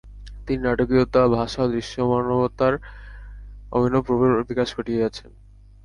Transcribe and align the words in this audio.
তিনি 0.45 0.61
নাটকীয়তা, 0.63 1.21
ভাষা 1.37 1.61
ও 1.63 1.71
দৃশ্যমানতার 1.71 2.73
অভিনব 3.71 4.03
রূপের 4.09 4.47
বিকাশ 4.49 4.69
ঘটিয়েছেন। 4.77 5.29